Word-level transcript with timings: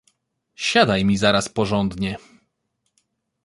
Siadaj 0.55 1.03
mi 1.05 1.17
zaraz 1.17 1.49
porządnie! 1.49 2.17